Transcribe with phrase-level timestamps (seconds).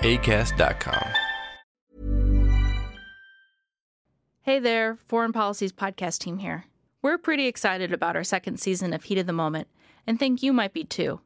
[0.00, 1.08] acast.com.
[4.42, 6.66] Hey there, Foreign Policies podcast team here.
[7.00, 9.68] We're pretty excited about our second season of Heat of the Moment,
[10.06, 11.20] and think you might be too.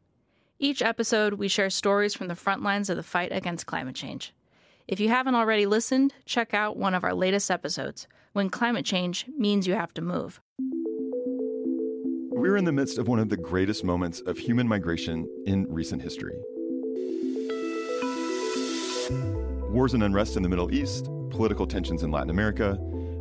[0.60, 4.33] Each episode, we share stories from the front lines of the fight against climate change.
[4.86, 9.27] If you haven't already listened, check out one of our latest episodes When Climate Change
[9.36, 10.41] Means You Have to Move.
[12.30, 16.03] We're in the midst of one of the greatest moments of human migration in recent
[16.03, 16.38] history.
[19.78, 22.76] Wars and unrest in the Middle East, political tensions in Latin America,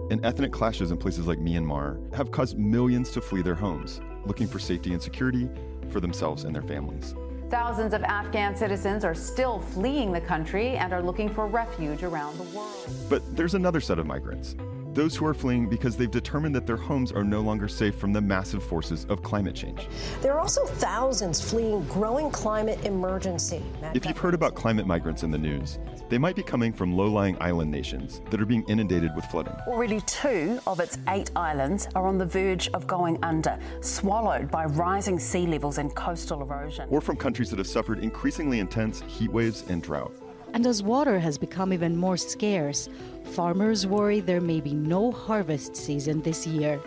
[0.10, 4.48] and ethnic clashes in places like Myanmar have caused millions to flee their homes, looking
[4.48, 5.48] for safety and security
[5.92, 7.14] for themselves and their families.
[7.52, 12.36] Thousands of Afghan citizens are still fleeing the country and are looking for refuge around
[12.40, 12.90] the world.
[13.08, 14.56] But there's another set of migrants
[14.98, 18.12] those who are fleeing because they've determined that their homes are no longer safe from
[18.12, 19.88] the massive forces of climate change.
[20.24, 23.62] There are also thousands fleeing growing climate emergency.
[23.94, 25.78] If you've heard about climate migrants in the news,
[26.10, 29.54] they might be coming from low lying island nations that are being inundated with flooding.
[29.68, 34.66] Already two of its eight islands are on the verge of going under, swallowed by
[34.66, 36.88] rising sea levels and coastal erosion.
[36.90, 40.12] Or from countries that have suffered increasingly intense heat waves and drought.
[40.58, 42.90] And as water has become even more scarce,
[43.36, 46.80] farmers worry there may be no harvest season this year.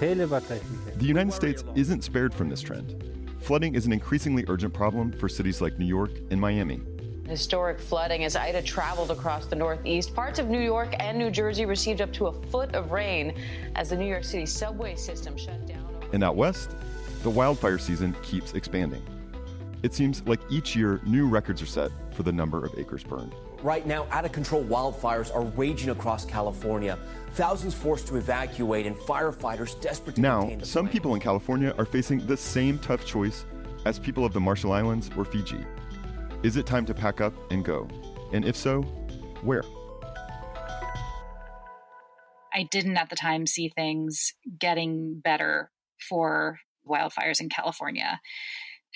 [0.00, 0.60] The
[1.00, 2.94] United States isn't spared from this trend.
[3.40, 6.80] Flooding is an increasingly urgent problem for cities like New York and Miami.
[7.26, 10.14] Historic flooding as Ida traveled across the Northeast.
[10.14, 13.34] Parts of New York and New Jersey received up to a foot of rain
[13.74, 15.86] as the New York City subway system shut down.
[16.14, 16.70] And out west,
[17.22, 19.02] the wildfire season keeps expanding.
[19.82, 23.32] It seems like each year new records are set for the number of acres burned.
[23.62, 26.98] Right now, out of control wildfires are raging across California.
[27.34, 32.26] Thousands forced to evacuate, and firefighters desperate to now, some people in California are facing
[32.26, 33.44] the same tough choice
[33.86, 35.64] as people of the Marshall Islands or Fiji.
[36.42, 37.86] Is it time to pack up and go?
[38.32, 38.82] And if so,
[39.42, 39.62] where?
[42.52, 45.70] I didn't at the time see things getting better
[46.08, 48.20] for wildfires in California.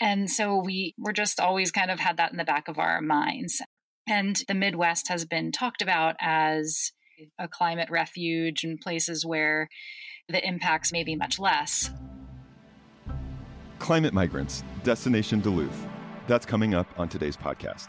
[0.02, 3.00] And so we were just always kind of had that in the back of our
[3.00, 3.62] minds.
[4.08, 6.90] And the Midwest has been talked about as
[7.38, 9.68] a climate refuge and places where
[10.28, 11.92] the impacts may be much less.
[13.78, 15.86] Climate Migrants, Destination Duluth.
[16.26, 17.86] That's coming up on today's podcast.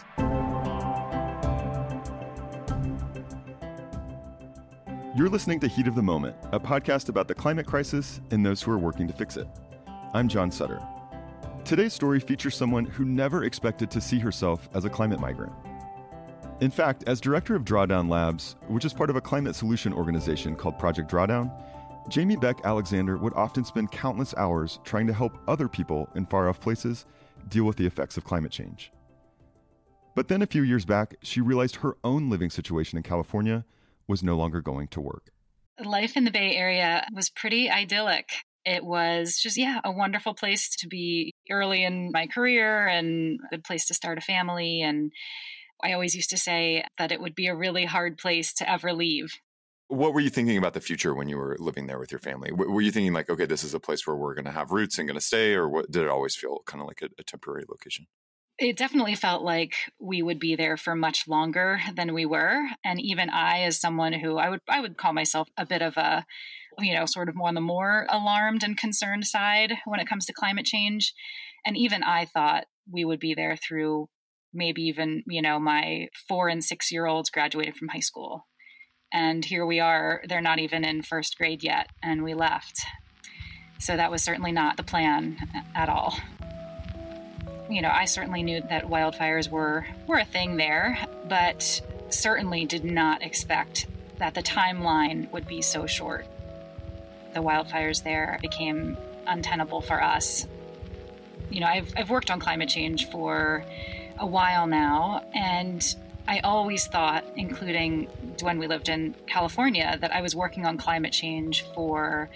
[5.18, 8.62] You're listening to Heat of the Moment, a podcast about the climate crisis and those
[8.62, 9.48] who are working to fix it.
[10.14, 10.80] I'm John Sutter.
[11.66, 15.54] Today's story features someone who never expected to see herself as a climate migrant.
[16.60, 20.58] In fact, as director of Drawdown Labs, which is part of a climate solution organization
[20.58, 21.50] called Project Drawdown,
[22.10, 26.50] Jamie Beck Alexander would often spend countless hours trying to help other people in far
[26.50, 27.06] off places
[27.48, 28.92] deal with the effects of climate change.
[30.16, 33.64] But then a few years back, she realized her own living situation in California
[34.06, 35.32] was no longer going to work.
[35.82, 40.76] Life in the Bay Area was pretty idyllic it was just yeah a wonderful place
[40.76, 45.12] to be early in my career and a good place to start a family and
[45.84, 48.94] i always used to say that it would be a really hard place to ever
[48.94, 49.34] leave.
[49.90, 52.52] What were you thinking about the future when you were living there with your family?
[52.52, 54.98] Were you thinking like okay this is a place where we're going to have roots
[54.98, 57.24] and going to stay or what did it always feel kind of like a, a
[57.24, 58.08] temporary location
[58.60, 63.02] it definitely felt like we would be there for much longer than we were and
[63.02, 66.26] even i as someone who i would i would call myself a bit of a
[66.80, 70.26] you know, sort of more on the more alarmed and concerned side when it comes
[70.26, 71.14] to climate change.
[71.66, 74.10] And even I thought we would be there through
[74.54, 78.48] maybe even, you know, my four and six year olds graduated from high school.
[79.12, 82.82] And here we are, they're not even in first grade yet, and we left.
[83.80, 85.38] So that was certainly not the plan
[85.76, 86.18] at all.
[87.70, 92.84] You know, I certainly knew that wildfires were, were a thing there, but certainly did
[92.84, 93.88] not expect
[94.20, 96.26] that the timeline would be so short.
[97.34, 100.46] The wildfires there became untenable for us.
[101.50, 103.66] You know, I've, I've worked on climate change for
[104.20, 105.84] a while now, and
[106.28, 108.08] I always thought, including
[108.42, 112.30] when we lived in California, that I was working on climate change for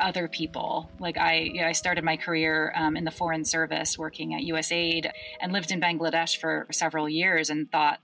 [0.00, 0.90] other people.
[0.98, 4.42] Like I, you know, I started my career um, in the foreign service, working at
[4.42, 5.10] USAID,
[5.40, 8.00] and lived in Bangladesh for several years, and thought,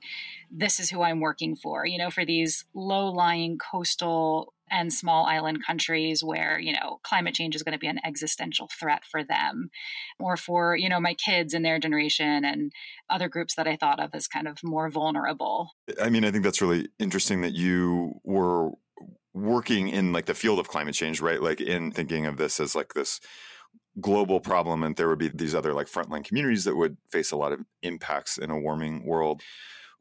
[0.50, 1.86] this is who I'm working for.
[1.86, 7.54] You know, for these low-lying coastal and small island countries where you know climate change
[7.54, 9.70] is going to be an existential threat for them
[10.18, 12.72] or for you know my kids and their generation and
[13.10, 16.42] other groups that i thought of as kind of more vulnerable i mean i think
[16.42, 18.70] that's really interesting that you were
[19.34, 21.42] working in like the field of climate change, right?
[21.42, 23.20] Like in thinking of this as like this
[24.00, 27.36] global problem and there would be these other like frontline communities that would face a
[27.36, 29.42] lot of impacts in a warming world.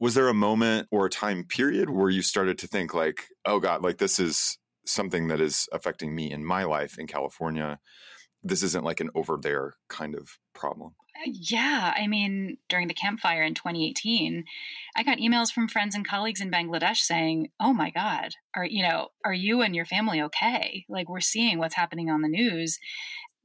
[0.00, 3.60] Was there a moment or a time period where you started to think like, oh
[3.60, 7.78] God, like this is something that is affecting me in my life in California?
[8.42, 10.94] This isn't like an over there kind of problem.
[11.24, 14.44] Yeah, I mean, during the Camp Fire in 2018,
[14.96, 18.82] I got emails from friends and colleagues in Bangladesh saying, "Oh my god, are you
[18.82, 20.84] know, are you and your family okay?
[20.88, 22.78] Like we're seeing what's happening on the news."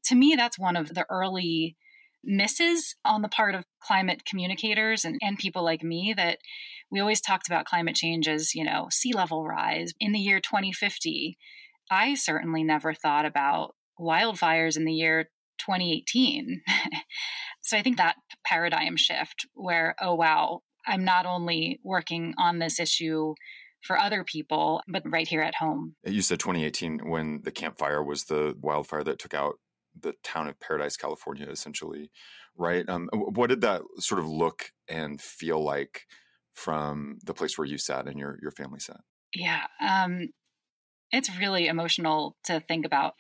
[0.06, 1.76] To me, that's one of the early
[2.24, 6.40] misses on the part of climate communicators and, and people like me that
[6.92, 10.40] we always talked about climate change as, you know, sea level rise in the year
[10.40, 11.38] 2050.
[11.92, 15.30] I certainly never thought about wildfires in the year
[15.60, 16.62] 2018.
[17.68, 18.16] so I think that
[18.46, 23.34] paradigm shift where, oh, wow, I'm not only working on this issue
[23.82, 25.96] for other people, but right here at home.
[26.06, 29.56] You said 2018 when the Camp Fire was the wildfire that took out
[30.00, 32.10] the town of Paradise, California, essentially,
[32.56, 32.88] right?
[32.88, 36.04] Um, what did that sort of look and feel like
[36.54, 39.02] from the place where you sat and your your family sat?
[39.36, 40.30] Yeah, um,
[41.12, 43.16] it's really emotional to think about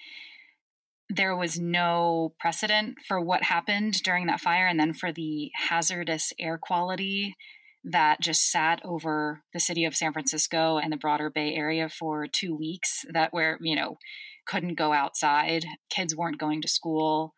[1.09, 6.33] there was no precedent for what happened during that fire and then for the hazardous
[6.39, 7.36] air quality
[7.83, 12.27] that just sat over the city of San Francisco and the broader Bay Area for
[12.27, 13.98] 2 weeks that where you know
[14.48, 15.65] couldn't go outside.
[15.89, 17.33] Kids weren't going to school.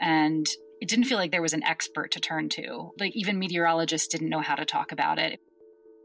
[0.00, 0.46] And
[0.80, 2.90] it didn't feel like there was an expert to turn to.
[2.98, 5.40] Like even meteorologists didn't know how to talk about it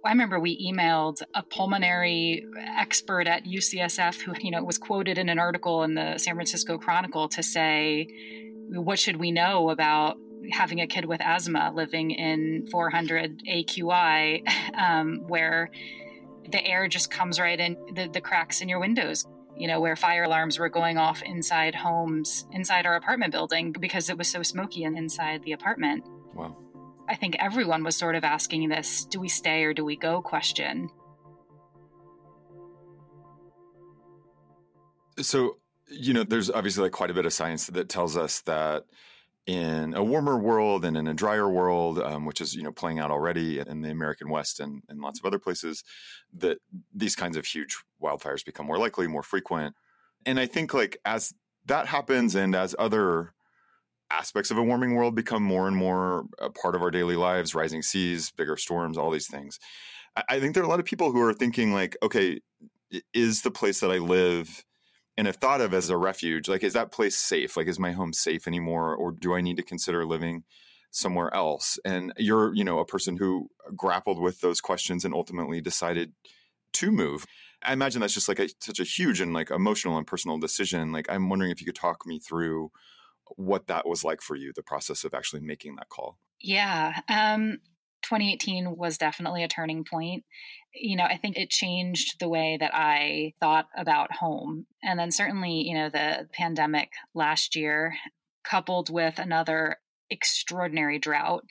[0.03, 2.45] I remember we emailed a pulmonary
[2.77, 6.77] expert at UCSF who, you know, was quoted in an article in the San Francisco
[6.77, 8.07] Chronicle to say,
[8.69, 10.17] what should we know about
[10.51, 14.41] having a kid with asthma living in 400 AQI,
[14.75, 15.69] um, where
[16.51, 19.27] the air just comes right in the, the cracks in your windows?
[19.55, 24.09] You know, where fire alarms were going off inside homes, inside our apartment building because
[24.09, 26.05] it was so smoky inside the apartment.
[26.33, 26.57] Wow.
[27.11, 30.21] I think everyone was sort of asking this do we stay or do we go
[30.21, 30.89] question.
[35.19, 35.57] So,
[35.89, 38.85] you know, there's obviously like quite a bit of science that tells us that
[39.45, 42.99] in a warmer world and in a drier world, um, which is you know playing
[42.99, 45.83] out already in the American West and, and lots of other places,
[46.33, 46.59] that
[46.95, 49.75] these kinds of huge wildfires become more likely, more frequent.
[50.25, 51.33] And I think like as
[51.65, 53.33] that happens, and as other
[54.11, 57.55] aspects of a warming world become more and more a part of our daily lives
[57.55, 59.59] rising seas bigger storms all these things.
[60.27, 62.39] I think there are a lot of people who are thinking like okay
[63.13, 64.65] is the place that i live
[65.17, 67.55] and have thought of as a refuge like is that place safe?
[67.55, 68.95] Like is my home safe anymore?
[68.95, 70.43] Or do i need to consider living
[70.91, 71.79] somewhere else?
[71.85, 76.13] And you're you know a person who grappled with those questions and ultimately decided
[76.73, 77.25] to move.
[77.63, 80.91] I imagine that's just like a, such a huge and like emotional and personal decision.
[80.91, 82.71] Like i'm wondering if you could talk me through
[83.37, 86.17] what that was like for you, the process of actually making that call.
[86.39, 86.99] Yeah.
[87.07, 87.59] Um,
[88.03, 90.23] 2018 was definitely a turning point.
[90.73, 94.65] You know, I think it changed the way that I thought about home.
[94.83, 97.93] And then certainly, you know, the pandemic last year,
[98.43, 99.77] coupled with another
[100.09, 101.43] extraordinary drought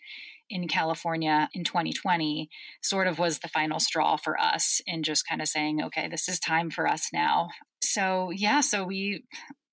[0.48, 2.50] in California in 2020,
[2.82, 6.28] sort of was the final straw for us in just kind of saying, okay, this
[6.28, 7.48] is time for us now.
[7.82, 9.24] So, yeah, so we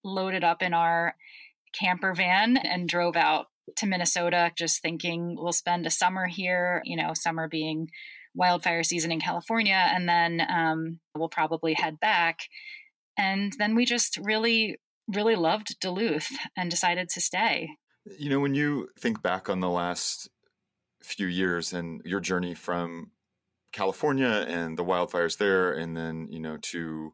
[0.03, 1.15] loaded up in our
[1.73, 3.47] camper van and drove out
[3.77, 7.89] to Minnesota, just thinking we'll spend a summer here, you know, summer being
[8.33, 12.41] wildfire season in California, and then um, we'll probably head back.
[13.17, 17.69] And then we just really, really loved Duluth and decided to stay.
[18.17, 20.29] You know, when you think back on the last
[21.01, 23.11] few years and your journey from
[23.71, 27.13] California and the wildfires there, and then, you know, to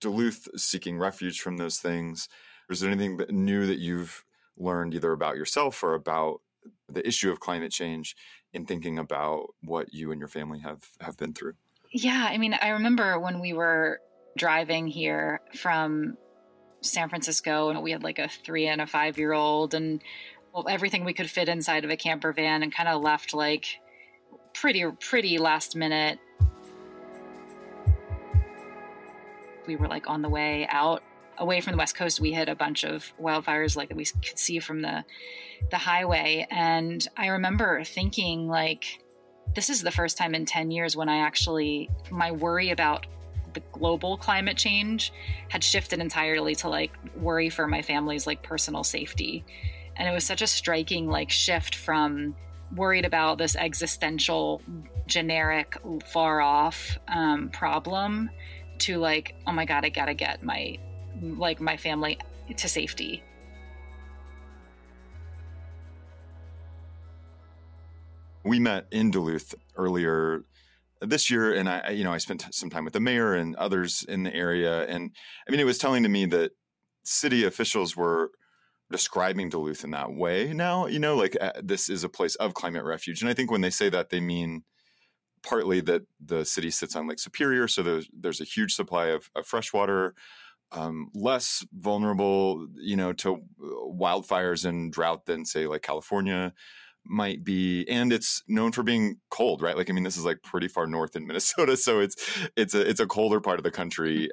[0.00, 2.28] Duluth seeking refuge from those things,
[2.70, 4.24] is there anything new that you've
[4.56, 6.40] learned either about yourself or about
[6.88, 8.16] the issue of climate change
[8.52, 11.54] in thinking about what you and your family have have been through?
[11.92, 14.00] Yeah, I mean, I remember when we were
[14.36, 16.16] driving here from
[16.80, 20.02] San Francisco and we had like a 3 and a 5 year old and
[20.52, 23.66] well, everything we could fit inside of a camper van and kind of left like
[24.54, 26.18] pretty pretty last minute
[29.66, 31.02] we were like on the way out
[31.38, 34.38] away from the west coast we hit a bunch of wildfires like that we could
[34.38, 35.04] see from the
[35.70, 36.46] the highway.
[36.50, 39.02] And i remember thinking like
[39.54, 43.06] this is the first time in 10 years when i actually my worry about
[43.56, 45.12] the global climate change
[45.48, 49.44] had shifted entirely to like worry for my family's like personal safety.
[49.96, 52.36] And it was such a striking like shift from
[52.74, 54.60] worried about this existential
[55.06, 58.28] generic far off um, problem
[58.78, 60.76] to like oh my god i gotta get my
[61.20, 62.18] like my family
[62.56, 63.22] to safety.
[68.44, 70.44] We met in duluth earlier
[71.02, 74.04] this year and i you know i spent some time with the mayor and others
[74.08, 74.86] in the area.
[74.86, 75.10] And
[75.46, 76.52] i mean it was telling to me that
[77.04, 78.30] city officials were
[78.90, 82.54] describing duluth in that way now you know like uh, this is a place of
[82.54, 83.20] climate refuge.
[83.20, 84.62] And i think when they say that they mean
[85.46, 89.30] partly that the city sits on Lake Superior, so there's there's a huge supply of,
[89.34, 90.14] of fresh water,
[90.72, 93.38] um, less vulnerable, you know, to uh,
[93.88, 96.52] wildfires and drought than say like California
[97.08, 97.84] might be.
[97.88, 99.76] And it's known for being cold right?
[99.76, 102.16] Like i mean this is like pretty far north in minnesota so it's
[102.56, 104.30] it's a it's a colder part of the country.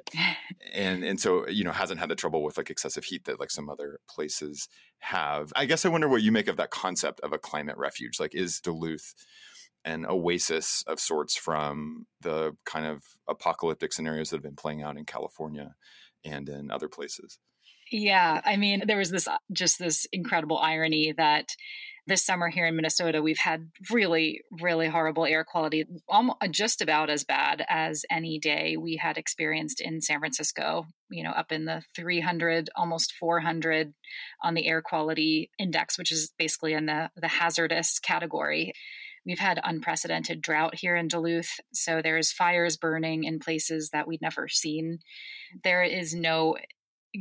[0.72, 3.50] And and so you know hasn't had the trouble with like excessive heat that like
[3.50, 5.52] some other places have.
[5.54, 8.18] I guess i wonder what you make of that concept of a climate refuge.
[8.18, 9.14] Like is duluth
[9.84, 14.96] an oasis of sorts from the kind of apocalyptic scenarios that have been playing out
[14.96, 15.74] in California
[16.24, 17.38] and in other places.
[17.90, 21.54] Yeah, I mean, there was this uh, just this incredible irony that
[22.06, 26.82] this summer here in Minnesota, we've had really, really horrible air quality, almost uh, just
[26.82, 30.86] about as bad as any day we had experienced in San Francisco.
[31.10, 33.94] You know, up in the 300, almost 400
[34.42, 38.72] on the air quality index, which is basically in the the hazardous category.
[39.26, 41.60] We've had unprecedented drought here in Duluth.
[41.72, 44.98] So there's fires burning in places that we'd never seen.
[45.62, 46.56] There is no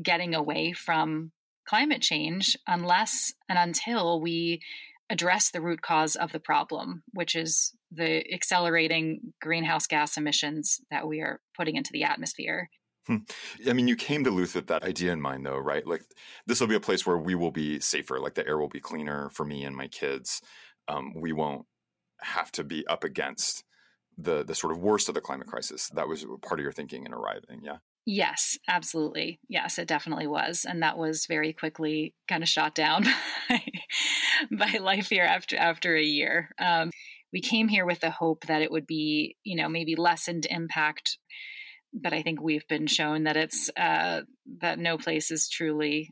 [0.02, 1.32] getting away from
[1.68, 4.62] climate change unless and until we
[5.10, 11.08] address the root cause of the problem, which is the accelerating greenhouse gas emissions that
[11.08, 12.70] we are putting into the atmosphere.
[13.06, 13.18] Hmm.
[13.68, 15.86] I mean, you came to Duluth with that idea in mind, though, right?
[15.86, 16.04] Like,
[16.48, 18.20] this will be a place where we will be safer.
[18.20, 20.42] Like, the air will be cleaner for me and my kids.
[20.88, 21.66] Um, we won't
[22.24, 23.64] have to be up against
[24.18, 25.90] the the sort of worst of the climate crisis.
[25.90, 27.78] That was part of your thinking in arriving, yeah.
[28.06, 29.40] Yes, absolutely.
[29.48, 33.06] Yes, it definitely was, and that was very quickly kind of shot down
[33.50, 33.64] by,
[34.52, 36.50] by life here after after a year.
[36.60, 36.92] Um,
[37.32, 41.18] we came here with the hope that it would be, you know, maybe lessened impact,
[41.94, 44.22] but I think we've been shown that it's uh,
[44.60, 46.10] that no place is truly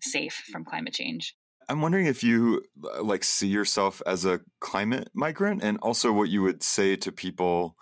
[0.00, 1.34] safe from climate change.
[1.68, 6.28] I'm wondering if you uh, like see yourself as a climate migrant and also what
[6.28, 7.76] you would say to people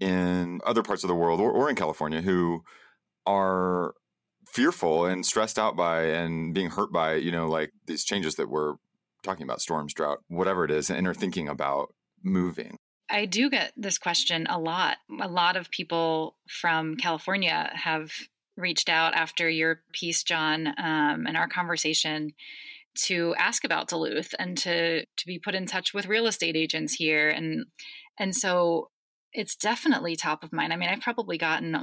[0.00, 2.62] in other parts of the world or, or in California who
[3.26, 3.94] are
[4.48, 8.48] fearful and stressed out by and being hurt by, you know, like these changes that
[8.48, 8.74] we're
[9.22, 12.78] talking about, storms, drought, whatever it is, and are thinking about moving.
[13.08, 14.96] I do get this question a lot.
[15.20, 18.12] A lot of people from California have
[18.56, 22.32] reached out after your piece, John, um, and our conversation
[23.04, 26.94] to ask about Duluth and to to be put in touch with real estate agents
[26.94, 27.66] here and
[28.18, 28.90] and so
[29.32, 30.72] it's definitely top of mind.
[30.72, 31.76] I mean, I've probably gotten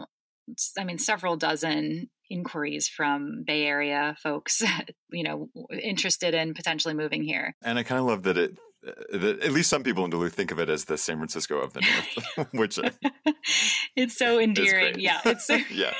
[0.77, 4.62] I mean several dozen inquiries from Bay Area folks,
[5.12, 7.55] you know, interested in potentially moving here.
[7.63, 10.51] And I kind of love that it Uh, at least some people in Duluth think
[10.51, 12.89] of it as the San Francisco of the North, which uh,
[13.95, 14.99] it's so endearing.
[14.99, 15.93] Yeah, it's so, yeah,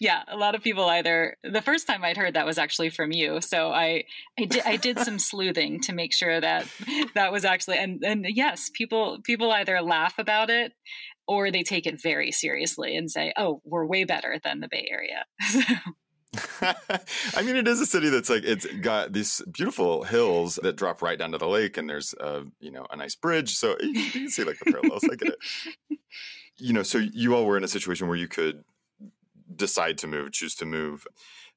[0.00, 0.22] yeah.
[0.28, 3.40] A lot of people either the first time I'd heard that was actually from you,
[3.40, 4.04] so I
[4.38, 6.66] I did I did some sleuthing to make sure that
[7.14, 10.72] that was actually and and yes, people people either laugh about it
[11.26, 14.88] or they take it very seriously and say, "Oh, we're way better than the Bay
[14.90, 15.24] Area."
[16.62, 21.02] I mean, it is a city that's like it's got these beautiful hills that drop
[21.02, 23.90] right down to the lake, and there's a you know a nice bridge, so you,
[23.90, 25.04] you can see like the parallels.
[25.04, 25.98] I get it.
[26.58, 28.62] You know, so you all were in a situation where you could
[29.56, 31.06] decide to move, choose to move.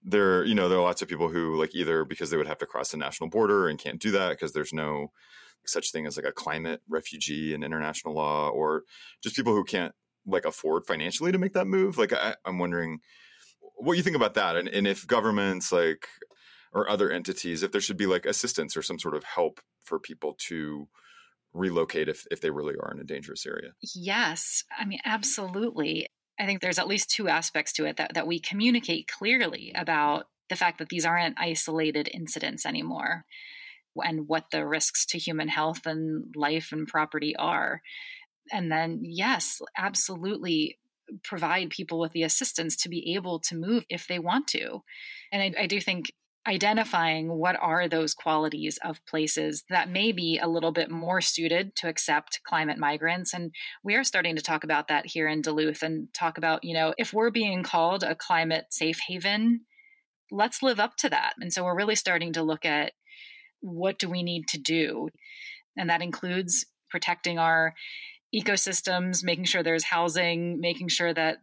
[0.03, 2.57] There, you know, there are lots of people who like either because they would have
[2.59, 5.11] to cross the national border and can't do that because there's no
[5.65, 8.83] such thing as like a climate refugee in international law, or
[9.21, 9.93] just people who can't
[10.25, 11.97] like afford financially to make that move.
[11.99, 12.99] Like I, I'm wondering
[13.77, 16.07] what do you think about that and, and if governments like
[16.73, 19.99] or other entities if there should be like assistance or some sort of help for
[19.99, 20.87] people to
[21.55, 23.71] relocate if, if they really are in a dangerous area.
[23.95, 24.63] Yes.
[24.77, 26.07] I mean, absolutely.
[26.39, 30.25] I think there's at least two aspects to it that, that we communicate clearly about
[30.49, 33.23] the fact that these aren't isolated incidents anymore
[34.03, 37.81] and what the risks to human health and life and property are.
[38.51, 40.77] And then, yes, absolutely
[41.23, 44.81] provide people with the assistance to be able to move if they want to.
[45.31, 46.11] And I, I do think
[46.47, 51.75] identifying what are those qualities of places that may be a little bit more suited
[51.75, 53.33] to accept climate migrants.
[53.33, 53.51] And
[53.83, 56.93] we are starting to talk about that here in Duluth and talk about you know
[56.97, 59.61] if we're being called a climate safe haven
[60.31, 61.33] let's live up to that.
[61.39, 62.93] And so we're really starting to look at
[63.61, 65.09] what do we need to do.
[65.77, 67.73] And that includes protecting our
[68.35, 71.37] ecosystems making sure there's housing making sure that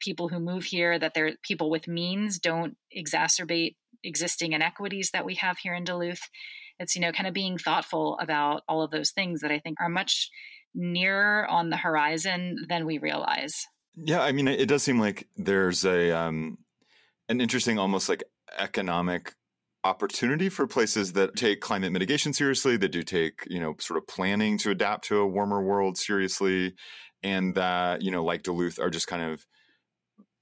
[0.00, 5.34] people who move here that they're people with means don't exacerbate existing inequities that we
[5.36, 6.20] have here in Duluth.
[6.78, 9.80] It's, you know, kind of being thoughtful about all of those things that I think
[9.80, 10.30] are much
[10.74, 13.66] nearer on the horizon than we realize.
[13.96, 16.58] Yeah, I mean, it does seem like there's a um,
[17.28, 18.24] an interesting, almost like
[18.58, 19.34] economic
[19.84, 24.06] opportunity for places that take climate mitigation seriously, that do take you know sort of
[24.06, 26.74] planning to adapt to a warmer world seriously,
[27.22, 29.44] and that you know like Duluth are just kind of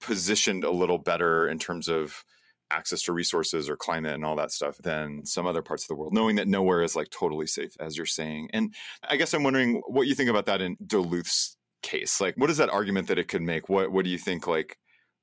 [0.00, 2.24] positioned a little better in terms of
[2.70, 5.94] access to resources or climate and all that stuff than some other parts of the
[5.94, 8.48] world, knowing that nowhere is like totally safe, as you're saying.
[8.52, 8.74] And
[9.08, 12.20] I guess I'm wondering what you think about that in Duluth's case.
[12.20, 13.68] Like, what is that argument that it could make?
[13.68, 14.78] What What do you think like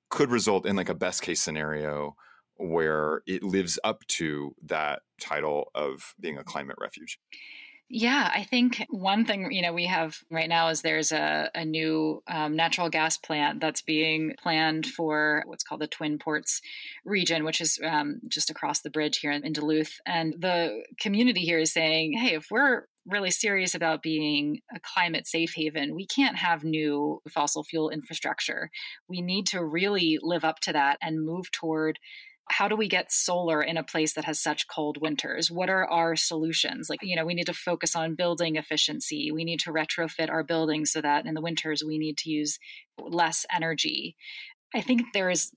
[0.09, 2.15] could result in like a best case scenario
[2.59, 7.19] where it lives up to that title of being a climate refuge?
[7.91, 11.65] Yeah, I think one thing you know we have right now is there's a, a
[11.65, 16.61] new um, natural gas plant that's being planned for what's called the Twin Ports
[17.03, 19.99] region, which is um, just across the bridge here in, in Duluth.
[20.05, 25.25] And the community here is saying, hey, if we're really serious about being a climate
[25.25, 28.69] safe haven, we can't have new fossil fuel infrastructure.
[29.07, 31.97] We need to really live up to that and move toward
[32.49, 35.51] how do we get solar in a place that has such cold winters?
[35.51, 36.89] What are our solutions?
[36.89, 39.31] Like, you know, we need to focus on building efficiency.
[39.31, 42.57] We need to retrofit our buildings so that in the winters we need to use
[42.99, 44.15] less energy.
[44.73, 45.51] I think there is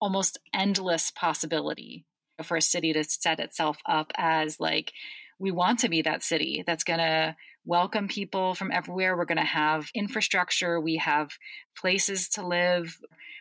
[0.00, 2.04] almost endless possibility
[2.42, 4.92] for a city to set itself up as like,
[5.38, 9.16] we want to be that city that's going to welcome people from everywhere.
[9.16, 10.80] We're going to have infrastructure.
[10.80, 11.30] We have
[11.76, 12.96] places to live.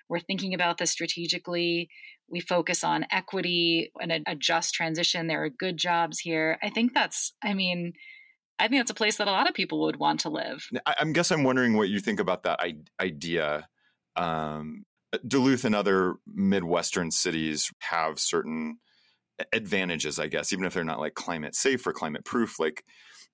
[0.09, 1.89] We're thinking about this strategically
[2.29, 5.27] we focus on equity and a, a, just transition.
[5.27, 6.57] There are good jobs here.
[6.61, 7.93] I think that's, I mean,
[8.59, 10.67] I think that's a place that a lot of people would want to live.
[10.85, 12.59] I, I guess I'm wondering what you think about that
[12.99, 13.67] idea.
[14.15, 14.85] Um,
[15.25, 18.79] Duluth and other Midwestern cities have certain
[19.53, 22.59] advantages, I guess, even if they're not like climate safe or climate proof.
[22.59, 22.83] Like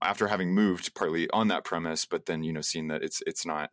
[0.02, 3.46] after having moved partly on that premise, but then you know seeing that it's it's
[3.46, 3.72] not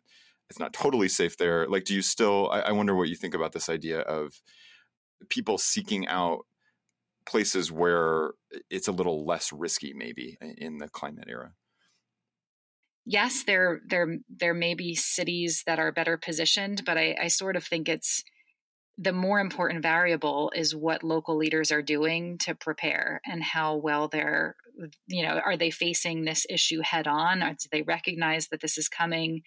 [0.48, 1.66] it's not totally safe there.
[1.68, 2.50] Like, do you still?
[2.50, 4.40] I, I wonder what you think about this idea of
[5.28, 6.46] people seeking out
[7.26, 8.32] places where
[8.70, 11.52] it's a little less risky maybe in the climate era.
[13.06, 17.56] Yes there there there may be cities that are better positioned but I, I sort
[17.56, 18.24] of think it's
[18.98, 24.08] the more important variable is what local leaders are doing to prepare and how well
[24.08, 24.56] they're
[25.06, 27.40] you know are they facing this issue head on?
[27.40, 29.42] Do they recognize that this is coming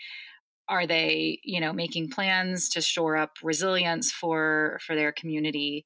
[0.69, 5.85] are they you know making plans to shore up resilience for for their community?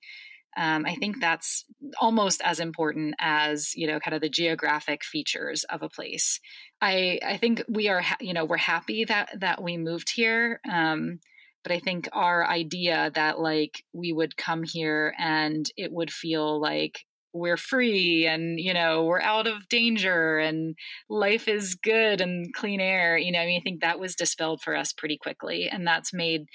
[0.58, 1.66] Um, i think that's
[2.02, 6.40] almost as important as you know kind of the geographic features of a place.
[6.82, 10.60] I i think we are ha- you know we're happy that that we moved here
[10.70, 11.20] um,
[11.64, 16.60] but i think our idea that like we would come here and it would feel
[16.62, 17.06] like
[17.38, 20.76] we're free and you know we're out of danger and
[21.10, 24.62] life is good and clean air you know i mean i think that was dispelled
[24.62, 26.46] for us pretty quickly and that's made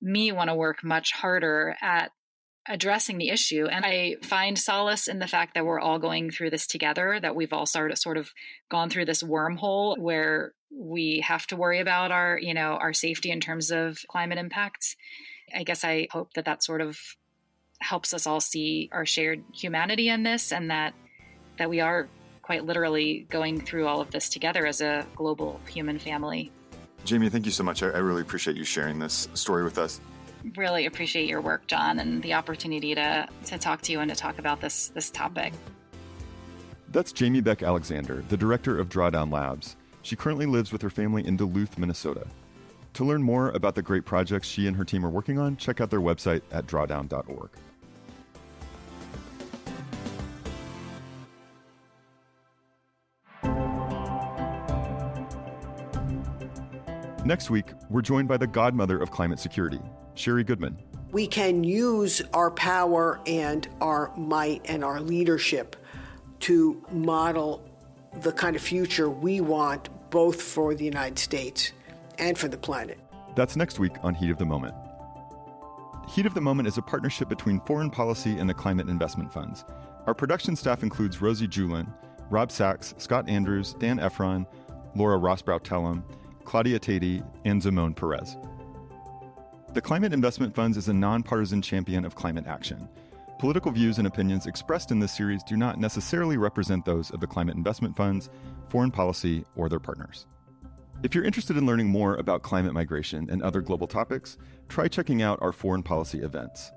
[0.00, 2.10] me want to work much harder at
[2.66, 6.50] addressing the issue and i find solace in the fact that we're all going through
[6.50, 8.30] this together that we've all sort of sort of
[8.70, 13.30] gone through this wormhole where we have to worry about our you know our safety
[13.30, 14.96] in terms of climate impacts.
[15.54, 16.98] I guess i hope that that sort of
[17.84, 20.94] helps us all see our shared humanity in this and that
[21.58, 22.08] that we are
[22.42, 26.50] quite literally going through all of this together as a global human family.
[27.04, 27.82] Jamie, thank you so much.
[27.82, 30.00] I, I really appreciate you sharing this story with us.
[30.56, 34.16] Really appreciate your work, John, and the opportunity to, to talk to you and to
[34.16, 35.52] talk about this this topic.
[36.88, 39.76] That's Jamie Beck Alexander, the director of Drawdown Labs.
[40.02, 42.26] She currently lives with her family in Duluth, Minnesota.
[42.94, 45.80] To learn more about the great projects she and her team are working on, check
[45.80, 47.50] out their website at drawdown.org.
[57.24, 59.80] Next week, we're joined by the godmother of climate security,
[60.14, 60.76] Sherri Goodman.
[61.10, 65.74] We can use our power and our might and our leadership
[66.40, 67.66] to model
[68.20, 71.72] the kind of future we want both for the United States
[72.18, 72.98] and for the planet.
[73.34, 74.74] That's next week on Heat of the Moment.
[76.10, 79.64] Heat of the Moment is a partnership between foreign policy and the climate investment funds.
[80.06, 81.90] Our production staff includes Rosie Julin,
[82.28, 84.46] Rob Sachs, Scott Andrews, Dan Efron,
[84.94, 86.04] Laura Rosbrow Tellem,
[86.44, 88.36] Claudia Tatey, and Zimone Perez.
[89.72, 92.88] The Climate Investment Funds is a nonpartisan champion of climate action.
[93.38, 97.26] Political views and opinions expressed in this series do not necessarily represent those of the
[97.26, 98.30] Climate Investment Funds,
[98.68, 100.26] foreign policy, or their partners.
[101.02, 105.22] If you're interested in learning more about climate migration and other global topics, try checking
[105.22, 106.70] out our foreign policy events.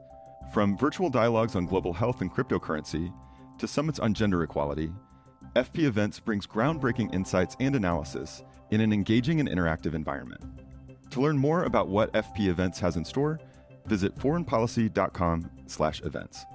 [0.54, 3.14] From virtual dialogues on global health and cryptocurrency
[3.60, 4.92] to summits on gender equality,
[5.56, 10.42] FP Events brings groundbreaking insights and analysis in an engaging and interactive environment.
[11.12, 13.40] To learn more about what FP Events has in store,
[13.86, 16.46] visit foreignpolicy.com/events.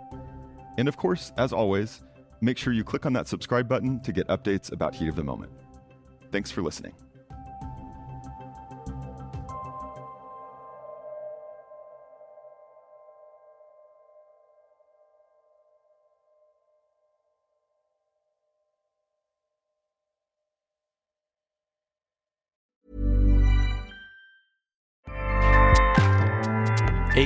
[0.79, 2.03] And of course, as always,
[2.40, 5.25] make sure you click on that subscribe button to get updates about Heat of the
[5.25, 5.53] Moment.
[6.31, 6.94] Thanks for listening.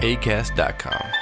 [0.00, 1.19] ACAST.com.